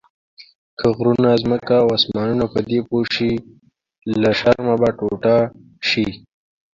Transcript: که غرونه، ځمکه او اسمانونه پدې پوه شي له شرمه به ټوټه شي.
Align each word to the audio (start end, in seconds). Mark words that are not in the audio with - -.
که 0.79 0.87
غرونه، 0.97 1.31
ځمکه 1.41 1.75
او 1.83 1.87
اسمانونه 1.97 2.45
پدې 2.53 2.79
پوه 2.87 3.03
شي 3.13 3.31
له 4.21 4.31
شرمه 4.39 4.75
به 4.81 4.89
ټوټه 4.97 5.37
شي. 5.89 6.07